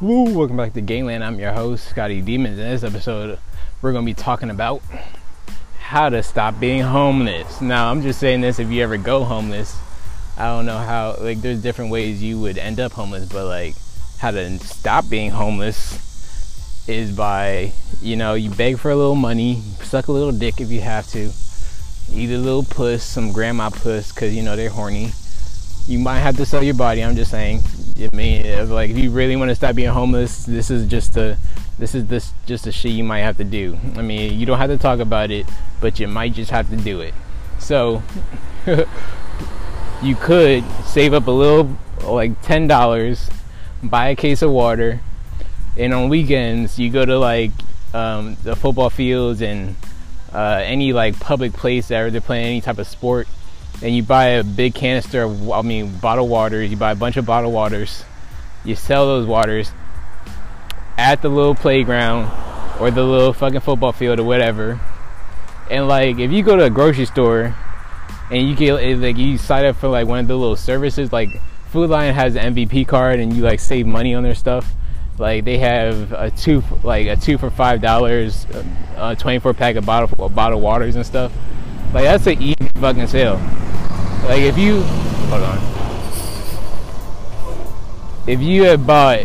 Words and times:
Woo, 0.00 0.24
welcome 0.36 0.56
back 0.56 0.72
to 0.72 0.80
Gangland. 0.80 1.22
I'm 1.22 1.38
your 1.38 1.52
host, 1.52 1.86
Scotty 1.86 2.20
Demons. 2.20 2.58
In 2.58 2.68
this 2.68 2.82
episode, 2.82 3.38
we're 3.80 3.92
going 3.92 4.04
to 4.04 4.10
be 4.10 4.12
talking 4.12 4.50
about 4.50 4.82
how 5.78 6.08
to 6.08 6.20
stop 6.20 6.58
being 6.58 6.82
homeless. 6.82 7.60
Now, 7.60 7.92
I'm 7.92 8.02
just 8.02 8.18
saying 8.18 8.40
this 8.40 8.58
if 8.58 8.70
you 8.70 8.82
ever 8.82 8.96
go 8.96 9.22
homeless, 9.22 9.78
I 10.36 10.46
don't 10.46 10.66
know 10.66 10.78
how, 10.78 11.14
like, 11.20 11.40
there's 11.42 11.62
different 11.62 11.92
ways 11.92 12.20
you 12.20 12.40
would 12.40 12.58
end 12.58 12.80
up 12.80 12.90
homeless, 12.90 13.28
but, 13.28 13.46
like, 13.46 13.76
how 14.18 14.32
to 14.32 14.58
stop 14.58 15.08
being 15.08 15.30
homeless 15.30 16.88
is 16.88 17.14
by, 17.14 17.72
you 18.02 18.16
know, 18.16 18.34
you 18.34 18.50
beg 18.50 18.80
for 18.80 18.90
a 18.90 18.96
little 18.96 19.14
money, 19.14 19.62
suck 19.82 20.08
a 20.08 20.12
little 20.12 20.32
dick 20.32 20.60
if 20.60 20.72
you 20.72 20.80
have 20.80 21.06
to, 21.10 21.30
eat 22.12 22.34
a 22.34 22.38
little 22.38 22.64
puss, 22.64 23.04
some 23.04 23.30
grandma 23.30 23.70
puss, 23.70 24.10
because, 24.12 24.34
you 24.34 24.42
know, 24.42 24.56
they're 24.56 24.70
horny. 24.70 25.12
You 25.86 26.00
might 26.00 26.18
have 26.18 26.36
to 26.38 26.46
sell 26.46 26.64
your 26.64 26.74
body, 26.74 27.04
I'm 27.04 27.14
just 27.14 27.30
saying 27.30 27.62
I 27.96 28.10
mean, 28.14 28.70
like 28.70 28.90
if 28.90 28.98
you 28.98 29.10
really 29.10 29.36
want 29.36 29.50
to 29.50 29.54
stop 29.54 29.76
being 29.76 29.90
homeless, 29.90 30.44
this 30.44 30.70
is 30.70 30.88
just 30.88 31.16
a 31.16 31.38
this 31.78 31.94
is 31.94 32.06
this 32.06 32.32
just 32.44 32.66
a 32.66 32.72
shit 32.72 32.92
you 32.92 33.04
might 33.04 33.20
have 33.20 33.36
to 33.36 33.44
do. 33.44 33.78
I 33.96 34.02
mean, 34.02 34.38
you 34.38 34.46
don't 34.46 34.58
have 34.58 34.70
to 34.70 34.78
talk 34.78 34.98
about 34.98 35.30
it, 35.30 35.46
but 35.80 36.00
you 36.00 36.08
might 36.08 36.32
just 36.32 36.50
have 36.50 36.68
to 36.70 36.76
do 36.76 37.00
it. 37.00 37.14
So 37.58 38.02
you 40.02 40.16
could 40.16 40.64
save 40.84 41.14
up 41.14 41.28
a 41.28 41.30
little, 41.30 41.76
like 42.02 42.40
ten 42.42 42.66
dollars, 42.66 43.30
buy 43.82 44.08
a 44.08 44.16
case 44.16 44.42
of 44.42 44.50
water, 44.50 45.00
and 45.76 45.94
on 45.94 46.08
weekends 46.08 46.78
you 46.78 46.90
go 46.90 47.04
to 47.04 47.16
like 47.16 47.52
um, 47.92 48.36
the 48.42 48.56
football 48.56 48.90
fields 48.90 49.40
and 49.40 49.76
uh, 50.32 50.60
any 50.64 50.92
like 50.92 51.20
public 51.20 51.52
place 51.52 51.88
that 51.88 52.10
they're 52.10 52.20
playing 52.20 52.46
any 52.46 52.60
type 52.60 52.78
of 52.78 52.88
sport 52.88 53.28
and 53.82 53.94
you 53.94 54.02
buy 54.02 54.26
a 54.26 54.44
big 54.44 54.74
canister 54.74 55.22
of, 55.22 55.50
I 55.50 55.62
mean, 55.62 55.96
bottled 55.98 56.30
waters. 56.30 56.70
You 56.70 56.76
buy 56.76 56.92
a 56.92 56.96
bunch 56.96 57.16
of 57.16 57.26
bottled 57.26 57.52
waters. 57.52 58.04
You 58.64 58.76
sell 58.76 59.06
those 59.06 59.26
waters 59.26 59.72
at 60.96 61.22
the 61.22 61.28
little 61.28 61.54
playground 61.54 62.30
or 62.80 62.90
the 62.90 63.02
little 63.02 63.32
fucking 63.32 63.60
football 63.60 63.92
field 63.92 64.20
or 64.20 64.24
whatever. 64.24 64.80
And 65.70 65.88
like, 65.88 66.18
if 66.18 66.30
you 66.30 66.42
go 66.42 66.56
to 66.56 66.64
a 66.64 66.70
grocery 66.70 67.06
store 67.06 67.56
and 68.30 68.48
you 68.48 68.54
get 68.54 68.82
eh, 68.82 68.96
like 68.96 69.16
you 69.16 69.38
sign 69.38 69.64
up 69.64 69.76
for 69.76 69.88
like 69.88 70.06
one 70.06 70.20
of 70.20 70.28
the 70.28 70.36
little 70.36 70.56
services, 70.56 71.12
like 71.12 71.28
Food 71.70 71.90
Lion 71.90 72.14
has 72.14 72.36
an 72.36 72.54
MVP 72.54 72.86
card 72.86 73.18
and 73.20 73.34
you 73.34 73.42
like 73.42 73.60
save 73.60 73.86
money 73.86 74.14
on 74.14 74.22
their 74.22 74.34
stuff. 74.34 74.72
Like 75.18 75.44
they 75.44 75.58
have 75.58 76.12
a 76.12 76.30
two 76.30 76.62
like 76.82 77.06
a 77.06 77.16
two 77.16 77.38
for 77.38 77.50
five 77.50 77.80
dollars, 77.80 78.46
a 78.96 79.14
24 79.16 79.54
pack 79.54 79.76
of 79.76 79.86
bottle 79.86 80.28
bottle 80.28 80.60
waters 80.60 80.96
and 80.96 81.06
stuff. 81.06 81.32
Like 81.94 82.04
that's 82.04 82.26
an 82.26 82.42
easy 82.42 82.68
fucking 82.74 83.06
sale. 83.06 83.36
Like 84.24 84.42
if 84.42 84.58
you 84.58 84.82
hold 85.30 85.42
on. 85.44 85.58
If 88.26 88.40
you 88.40 88.64
had 88.64 88.84
bought 88.84 89.20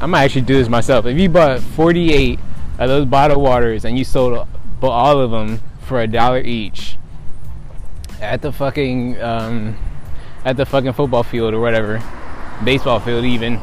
I 0.00 0.06
might 0.06 0.24
actually 0.24 0.42
do 0.42 0.54
this 0.54 0.68
myself. 0.68 1.06
If 1.06 1.16
you 1.16 1.28
bought 1.28 1.60
48 1.60 2.40
of 2.80 2.88
those 2.88 3.06
bottled 3.06 3.40
waters 3.40 3.84
and 3.84 3.96
you 3.96 4.04
sold 4.04 4.46
all 4.82 5.20
of 5.20 5.30
them 5.30 5.60
for 5.82 6.00
a 6.00 6.06
dollar 6.08 6.40
each 6.40 6.98
at 8.20 8.42
the 8.42 8.50
fucking 8.50 9.20
um, 9.22 9.78
at 10.44 10.56
the 10.56 10.66
fucking 10.66 10.94
football 10.94 11.22
field 11.22 11.54
or 11.54 11.60
whatever, 11.60 12.02
baseball 12.64 12.98
field 12.98 13.24
even, 13.24 13.60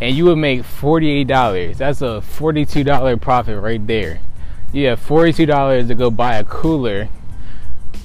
and 0.00 0.16
you 0.16 0.24
would 0.24 0.36
make 0.36 0.62
$48. 0.62 1.76
That's 1.76 2.00
a 2.00 2.22
$42 2.24 3.20
profit 3.20 3.62
right 3.62 3.86
there. 3.86 4.20
You 4.72 4.86
have 4.86 5.06
$42 5.06 5.88
to 5.88 5.94
go 5.94 6.10
buy 6.10 6.36
a 6.36 6.44
cooler 6.44 7.08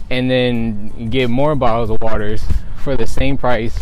and 0.09 0.29
then 0.29 1.09
get 1.09 1.29
more 1.29 1.55
bottles 1.55 1.89
of 1.89 2.01
waters 2.01 2.43
for 2.77 2.97
the 2.97 3.07
same 3.07 3.37
price. 3.37 3.77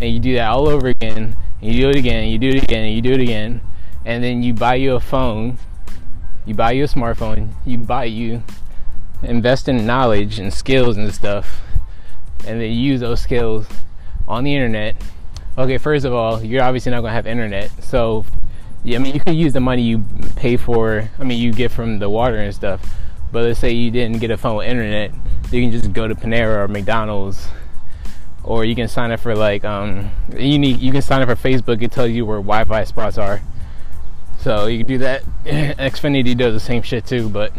And 0.00 0.12
you 0.12 0.20
do 0.20 0.34
that 0.34 0.48
all 0.48 0.68
over 0.68 0.88
again 0.88 1.36
and 1.60 1.72
you 1.74 1.80
do 1.80 1.90
it 1.90 1.96
again 1.96 2.24
and 2.24 2.32
you 2.32 2.38
do 2.38 2.48
it 2.48 2.62
again 2.62 2.84
and 2.84 2.94
you 2.94 3.00
do 3.00 3.12
it 3.12 3.20
again. 3.20 3.60
And 4.04 4.22
then 4.22 4.42
you 4.42 4.52
buy 4.52 4.74
you 4.74 4.94
a 4.94 5.00
phone. 5.00 5.58
You 6.44 6.54
buy 6.54 6.72
you 6.72 6.84
a 6.84 6.86
smartphone. 6.86 7.52
You 7.64 7.78
buy 7.78 8.04
you 8.04 8.42
invest 9.22 9.68
in 9.68 9.86
knowledge 9.86 10.38
and 10.38 10.52
skills 10.52 10.98
and 10.98 11.12
stuff. 11.14 11.62
And 12.46 12.60
then 12.60 12.70
use 12.72 13.00
those 13.00 13.20
skills 13.20 13.66
on 14.28 14.44
the 14.44 14.54
internet. 14.54 14.96
Okay 15.56 15.78
first 15.78 16.04
of 16.04 16.12
all 16.12 16.42
you're 16.42 16.62
obviously 16.62 16.90
not 16.90 17.00
going 17.00 17.12
to 17.12 17.14
have 17.14 17.26
internet. 17.26 17.70
So 17.82 18.26
yeah, 18.82 18.98
I 18.98 19.00
mean 19.00 19.14
you 19.14 19.20
can 19.20 19.34
use 19.34 19.54
the 19.54 19.60
money 19.60 19.80
you 19.80 20.04
pay 20.36 20.58
for 20.58 21.08
I 21.18 21.24
mean 21.24 21.40
you 21.40 21.52
get 21.52 21.70
from 21.70 22.00
the 22.00 22.10
water 22.10 22.36
and 22.36 22.54
stuff. 22.54 22.84
But 23.32 23.44
let's 23.44 23.60
say 23.60 23.72
you 23.72 23.90
didn't 23.90 24.18
get 24.18 24.30
a 24.30 24.36
phone 24.36 24.56
with 24.56 24.68
internet 24.68 25.12
you 25.50 25.62
can 25.62 25.70
just 25.70 25.92
go 25.92 26.08
to 26.08 26.14
Panera 26.14 26.64
or 26.64 26.68
McDonald's 26.68 27.48
or 28.42 28.64
you 28.64 28.74
can 28.74 28.88
sign 28.88 29.10
up 29.10 29.20
for 29.20 29.34
like 29.34 29.64
um 29.64 30.10
you 30.36 30.58
need 30.58 30.78
you 30.80 30.92
can 30.92 31.02
sign 31.02 31.22
up 31.22 31.28
for 31.28 31.48
Facebook 31.48 31.82
it 31.82 31.92
tells 31.92 32.10
you 32.10 32.26
where 32.26 32.38
Wi-Fi 32.38 32.84
spots 32.84 33.18
are. 33.18 33.40
So 34.38 34.66
you 34.66 34.78
can 34.78 34.86
do 34.86 34.98
that. 34.98 35.22
Xfinity 35.44 36.36
does 36.36 36.52
the 36.54 36.60
same 36.60 36.82
shit 36.82 37.06
too 37.06 37.28
but 37.28 37.52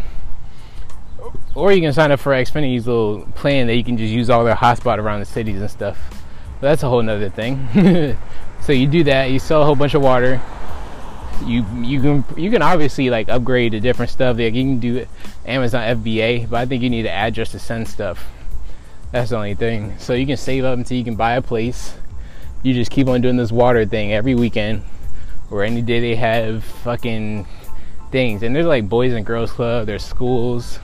or 1.55 1.71
you 1.71 1.81
can 1.81 1.93
sign 1.93 2.11
up 2.11 2.19
for 2.19 2.33
Xfinity's 2.33 2.85
little 2.87 3.25
plan 3.35 3.67
that 3.67 3.75
you 3.75 3.83
can 3.83 3.97
just 3.97 4.11
use 4.11 4.29
all 4.29 4.43
their 4.43 4.55
hotspot 4.55 4.97
around 4.97 5.21
the 5.21 5.25
cities 5.25 5.59
and 5.59 5.71
stuff. 5.71 5.97
But 6.59 6.69
that's 6.69 6.83
a 6.83 6.89
whole 6.89 7.01
nother 7.01 7.29
thing. 7.29 8.17
So 8.65 8.71
you 8.71 8.87
do 8.87 9.03
that 9.03 9.29
you 9.29 9.37
sell 9.37 9.61
a 9.61 9.65
whole 9.65 9.75
bunch 9.75 9.93
of 9.93 10.01
water 10.01 10.41
you 11.43 11.65
you 11.81 12.01
can 12.01 12.25
you 12.37 12.49
can 12.49 12.61
obviously 12.61 13.09
like 13.09 13.29
upgrade 13.29 13.73
to 13.73 13.79
different 13.79 14.11
stuff. 14.11 14.37
Like 14.37 14.53
you 14.53 14.63
can 14.63 14.79
do 14.79 15.05
Amazon 15.45 15.97
FBA, 15.97 16.49
but 16.49 16.57
I 16.57 16.65
think 16.65 16.83
you 16.83 16.89
need 16.89 17.05
an 17.05 17.13
address 17.13 17.51
to 17.51 17.59
send 17.59 17.87
stuff. 17.87 18.25
That's 19.11 19.29
the 19.29 19.37
only 19.37 19.55
thing. 19.55 19.97
So 19.99 20.13
you 20.13 20.25
can 20.25 20.37
save 20.37 20.65
up 20.65 20.77
until 20.77 20.97
you 20.97 21.03
can 21.03 21.15
buy 21.15 21.33
a 21.33 21.41
place. 21.41 21.95
You 22.63 22.73
just 22.73 22.91
keep 22.91 23.07
on 23.07 23.21
doing 23.21 23.37
this 23.37 23.51
water 23.51 23.85
thing 23.85 24.11
every 24.13 24.35
weekend, 24.35 24.83
or 25.51 25.63
any 25.63 25.81
day 25.81 25.99
they 25.99 26.15
have 26.15 26.63
fucking 26.63 27.47
things. 28.11 28.43
And 28.43 28.55
there's 28.55 28.65
like 28.65 28.89
boys 28.89 29.13
and 29.13 29.25
girls 29.25 29.51
club. 29.51 29.85
There's 29.85 30.03
schools. 30.03 30.79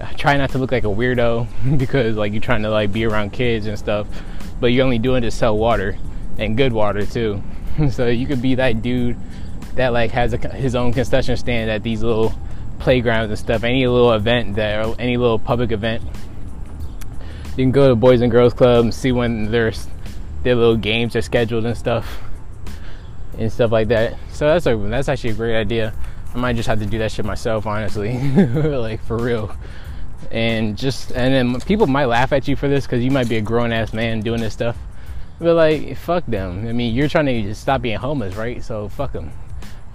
I 0.00 0.12
try 0.14 0.36
not 0.36 0.50
to 0.50 0.58
look 0.58 0.72
like 0.72 0.84
a 0.84 0.88
weirdo 0.88 1.46
because 1.78 2.16
like 2.16 2.32
you're 2.32 2.42
trying 2.42 2.62
to 2.62 2.70
like 2.70 2.92
be 2.92 3.04
around 3.04 3.32
kids 3.32 3.66
and 3.66 3.78
stuff, 3.78 4.06
but 4.60 4.68
you're 4.68 4.84
only 4.84 4.98
doing 4.98 5.22
to 5.22 5.30
sell 5.30 5.56
water 5.56 5.96
and 6.38 6.56
good 6.56 6.72
water 6.72 7.06
too. 7.06 7.42
so 7.90 8.06
you 8.06 8.26
could 8.26 8.42
be 8.42 8.54
that 8.56 8.82
dude 8.82 9.16
that 9.76 9.92
like 9.92 10.10
has 10.12 10.32
a, 10.32 10.36
his 10.36 10.74
own 10.74 10.92
concession 10.92 11.36
stand 11.36 11.70
at 11.70 11.82
these 11.82 12.02
little 12.02 12.32
playgrounds 12.78 13.30
and 13.30 13.38
stuff. 13.38 13.64
Any 13.64 13.86
little 13.86 14.12
event 14.12 14.56
that 14.56 14.84
or 14.84 14.94
any 14.98 15.16
little 15.16 15.38
public 15.38 15.72
event, 15.72 16.02
you 17.56 17.64
can 17.64 17.72
go 17.72 17.88
to 17.88 17.94
Boys 17.94 18.20
and 18.20 18.30
Girls 18.30 18.54
Club 18.54 18.84
and 18.84 18.94
see 18.94 19.12
when 19.12 19.50
there's 19.50 19.86
their 20.42 20.54
little 20.54 20.76
games 20.76 21.16
are 21.16 21.22
scheduled 21.22 21.64
and 21.64 21.76
stuff 21.76 22.22
and 23.38 23.50
stuff 23.50 23.72
like 23.72 23.88
that. 23.88 24.16
So 24.30 24.46
that's 24.46 24.66
a 24.66 24.76
that's 24.76 25.08
actually 25.08 25.30
a 25.30 25.34
great 25.34 25.56
idea. 25.56 25.92
I 26.34 26.38
might 26.38 26.56
just 26.56 26.68
have 26.68 26.80
to 26.80 26.86
do 26.86 26.98
that 26.98 27.12
shit 27.12 27.24
myself, 27.24 27.66
honestly, 27.66 28.18
like 28.36 29.02
for 29.04 29.16
real. 29.16 29.54
And 30.30 30.76
just 30.76 31.12
and 31.12 31.34
then 31.34 31.60
people 31.60 31.86
might 31.86 32.06
laugh 32.06 32.32
at 32.32 32.48
you 32.48 32.56
for 32.56 32.68
this 32.68 32.86
because 32.86 33.04
you 33.04 33.10
might 33.10 33.28
be 33.28 33.36
a 33.36 33.40
grown 33.40 33.72
ass 33.72 33.92
man 33.92 34.20
doing 34.20 34.40
this 34.40 34.52
stuff. 34.52 34.76
But 35.40 35.54
like, 35.54 35.96
fuck 35.96 36.24
them. 36.26 36.68
I 36.68 36.72
mean, 36.72 36.94
you're 36.94 37.08
trying 37.08 37.26
to 37.26 37.54
stop 37.54 37.82
being 37.82 37.98
homeless, 37.98 38.36
right? 38.36 38.62
So 38.62 38.88
fuck 38.88 39.12
them 39.12 39.32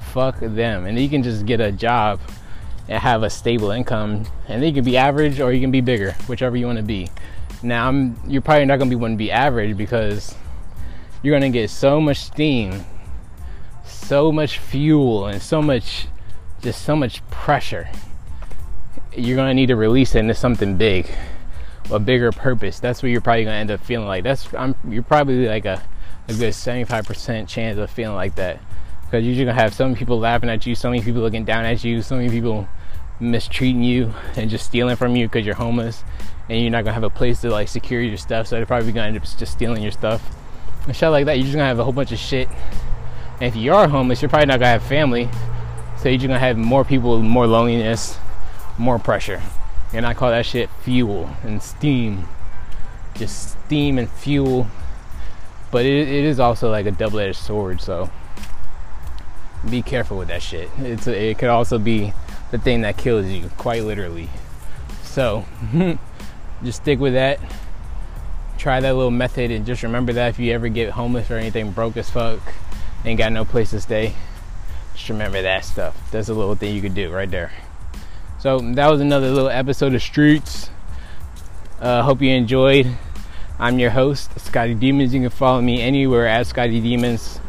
fuck 0.09 0.40
them. 0.40 0.86
And 0.86 1.00
you 1.00 1.09
can 1.09 1.24
just 1.24 1.46
get 1.46 1.62
a 1.62 1.72
job 1.72 2.20
and 2.88 3.02
have 3.02 3.24
a 3.24 3.30
stable 3.30 3.72
income. 3.72 4.25
And 4.47 4.66
you 4.66 4.74
can 4.74 4.84
be 4.84 4.97
average 4.97 5.40
or 5.40 5.53
you 5.53 5.62
can 5.62 5.72
be 5.72 5.81
bigger, 5.81 6.14
whichever 6.28 6.58
you 6.58 6.66
want 6.66 6.78
to 6.78 6.84
be. 6.84 7.09
Now, 7.62 7.88
I'm, 7.88 8.20
you're 8.28 8.42
probably 8.42 8.66
not 8.66 8.78
going 8.78 8.90
to 8.90 8.96
be 8.96 9.00
one 9.00 9.12
to 9.12 9.18
be 9.18 9.31
average 9.31 9.78
because 9.78 10.36
you're 11.22 11.38
going 11.38 11.52
to 11.52 11.58
get 11.58 11.70
so 11.70 12.02
much 12.02 12.18
steam, 12.18 12.86
so 13.86 14.31
much 14.31 14.58
fuel, 14.58 15.28
and 15.28 15.42
so 15.42 15.62
much, 15.62 16.08
just 16.62 16.84
so 16.84 16.96
much 16.96 17.26
pressure. 17.30 17.90
You're 19.16 19.36
going 19.36 19.50
to 19.50 19.53
need 19.53 19.68
to 19.68 19.76
release 19.76 20.16
it 20.16 20.20
into 20.20 20.34
something 20.34 20.78
big, 20.78 21.12
a 21.91 22.00
bigger 22.00 22.31
purpose. 22.31 22.79
That's 22.79 23.03
what 23.03 23.09
you're 23.12 23.22
probably 23.22 23.44
going 23.44 23.55
to 23.55 23.59
end 23.59 23.72
up 23.72 23.84
feeling 23.84 24.08
like. 24.08 24.23
That's 24.23 24.52
I'm, 24.53 24.76
you're 24.88 25.03
probably 25.03 25.47
like 25.47 25.66
a, 25.66 25.84
a 26.28 26.34
good 26.34 26.53
75% 26.53 27.47
chance 27.47 27.78
of 27.78 27.91
feeling 27.91 28.16
like 28.16 28.35
that 28.35 28.62
because 29.09 29.26
you're 29.26 29.34
just 29.34 29.44
gonna 29.44 29.59
have 29.59 29.73
so 29.73 29.85
many 29.85 29.97
people 29.97 30.20
laughing 30.20 30.50
at 30.50 30.67
you, 30.67 30.76
so 30.76 30.88
many 30.88 31.02
people 31.02 31.22
looking 31.22 31.44
down 31.44 31.66
at 31.66 31.84
you, 31.84 32.00
so 32.03 32.16
many 32.16 32.29
people 32.29 32.67
mistreating 33.20 33.82
you 33.82 34.14
and 34.35 34.52
just 34.52 34.66
stealing 34.66 34.96
from 34.96 35.16
you 35.16 35.28
because 35.28 35.44
you're 35.44 35.56
homeless 35.56 36.03
and 36.47 36.61
you're 36.61 36.70
not 36.70 36.84
gonna 36.84 36.94
have 36.94 37.03
a 37.03 37.09
place 37.09 37.41
to 37.41 37.50
like 37.50 37.67
secure 37.67 38.02
your 38.02 38.17
stuff, 38.17 38.46
so 38.46 38.56
they're 38.56 38.67
probably 38.67 38.91
gonna 38.91 39.08
end 39.08 39.17
up 39.17 39.23
just 39.23 39.47
stealing 39.47 39.82
your 39.82 39.91
stuff 39.91 40.22
and 40.85 40.96
shit 40.96 41.09
like 41.09 41.26
that. 41.26 41.38
You're 41.38 41.46
just 41.46 41.56
gonna 41.56 41.66
have 41.66 41.79
a 41.79 41.84
whole 41.84 41.94
bunch 41.94 42.11
of 42.11 42.20
shit. 42.20 42.47
And 43.41 43.44
if 43.44 43.56
you 43.56 43.73
are 43.73 43.88
homeless, 43.88 44.22
you're 44.22 44.29
probably 44.29 44.46
not 44.46 44.59
gonna 44.59 44.73
have 44.73 44.84
family, 44.84 45.28
so 45.97 46.09
you're 46.09 46.20
just 46.20 46.28
gonna 46.28 46.38
have 46.38 46.55
more 46.55 46.85
people, 46.85 47.20
more 47.20 47.47
loneliness, 47.47 48.20
more 48.78 49.00
pressure. 49.00 49.41
And 49.91 50.05
I 50.05 50.14
call 50.14 50.29
that 50.29 50.46
shit 50.46 50.70
fuel 50.84 51.32
and 51.41 51.64
steam, 51.64 52.28
just 53.16 53.58
steam 53.66 53.97
and 53.97 54.08
fuel. 54.08 54.67
But 55.72 55.88
it, 55.88 56.08
it 56.08 56.26
is 56.26 56.40
also 56.40 56.70
like 56.70 56.85
a 56.85 56.91
double-edged 56.91 57.38
sword, 57.38 57.82
so 57.82 58.12
be 59.67 59.82
careful 59.82 60.17
with 60.17 60.28
that 60.29 60.41
shit. 60.41 60.70
It's 60.79 61.08
a, 61.08 61.29
it 61.32 61.38
could 61.38 61.50
also 61.50 61.78
be 61.78 62.14
the 62.52 62.58
thing 62.58 62.82
that 62.82 62.97
kills 62.97 63.26
you, 63.26 63.50
quite 63.58 63.84
literally. 63.84 64.29
So, 65.03 65.46
just 66.64 66.82
stick 66.82 67.00
with 67.00 67.14
that. 67.14 67.40
Try 68.58 68.79
that 68.79 68.96
little 68.96 69.11
method 69.11 69.52
and 69.52 69.66
just 69.66 69.84
remember 69.84 70.14
that 70.14 70.29
if 70.29 70.40
you 70.40 70.53
ever 70.53 70.67
get 70.67 70.91
homeless 70.91 71.32
or 71.32 71.35
anything 71.35 71.72
broke 71.72 71.97
as 71.97 72.09
fuck, 72.09 72.40
ain't 73.06 73.17
got 73.17 73.32
no 73.32 73.46
place 73.46 73.72
to 73.72 73.82
stay, 73.82 74.14
just 74.94 75.09
remember 75.09 75.41
that 75.41 75.64
stuff. 75.64 75.96
That's 76.12 76.29
a 76.29 76.34
little 76.34 76.55
thing 76.55 76.76
you 76.76 76.82
could 76.82 76.96
do 76.96 77.09
right 77.12 77.29
there. 77.29 77.52
So 78.40 78.59
that 78.59 78.88
was 78.88 79.02
another 79.02 79.29
little 79.29 79.50
episode 79.50 79.94
of 79.96 80.02
Streets. 80.02 80.70
Uh, 81.79 82.03
hope 82.03 82.22
you 82.22 82.32
enjoyed. 82.32 82.97
I'm 83.58 83.79
your 83.79 83.90
host, 83.90 84.38
Scotty 84.40 84.73
Demons. 84.73 85.14
You 85.14 85.22
can 85.22 85.29
follow 85.29 85.62
me 85.62 85.82
anywhere 85.82 86.28
at 86.28 86.47
Scotty 86.47 86.79
Demons. 86.79 87.40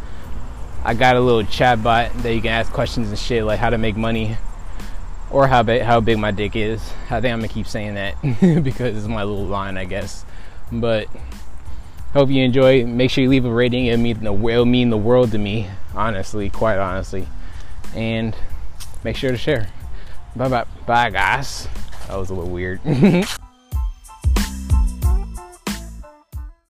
I 0.85 0.95
got 0.95 1.17
a 1.17 1.21
little 1.21 1.45
chat 1.45 1.83
bot 1.83 2.13
that 2.23 2.35
you 2.35 2.41
can 2.41 2.51
ask 2.51 2.73
questions 2.73 3.09
and 3.11 3.19
shit 3.19 3.45
like 3.45 3.59
how 3.59 3.71
to 3.71 3.79
make 3.79 3.97
money 3.97 4.37
or 5.31 5.47
how 5.47 5.63
big 5.63 5.83
how 5.83 6.01
big 6.01 6.19
my 6.19 6.31
dick 6.31 6.57
is. 6.57 6.81
I 7.11 7.21
think 7.21 7.33
I'm 7.33 7.41
gonna 7.41 7.49
keep 7.49 7.67
saying 7.67 7.95
that 7.95 8.15
because 8.63 8.97
it's 8.97 9.07
my 9.07 9.23
little 9.23 9.47
line, 9.47 9.77
I 9.77 9.85
guess. 9.85 10.25
But 10.73 11.09
hope 12.13 12.31
you 12.31 12.43
enjoy. 12.43 12.87
Make 12.87 13.11
sure 13.11 13.23
you 13.23 13.31
leave 13.31 13.45
a 13.45 13.53
rating. 13.53 13.87
It 13.87 13.99
mean 13.99 14.25
the 14.25 14.33
will 14.33 14.65
mean 14.65 14.91
the 14.91 14.97
world 14.97 15.33
to 15.33 15.39
me, 15.39 15.69
honestly, 15.95 16.51
quite 16.51 16.79
honestly. 16.79 17.29
And 17.95 18.35
make 19.05 19.17
sure 19.17 19.31
to 19.31 19.39
share. 19.39 19.69
Bye 20.35 20.49
bye 20.49 20.67
bye 20.87 21.11
guys. 21.11 21.69
That 22.09 22.17
was 22.17 22.31
a 22.31 22.35
little 22.35 22.51
weird. 22.51 22.81